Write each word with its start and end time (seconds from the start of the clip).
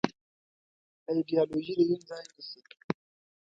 ایدیالوژي 1.09 1.73
د 1.77 1.81
دین 1.89 2.01
ځای 2.09 2.23
نيسي. 2.33 2.59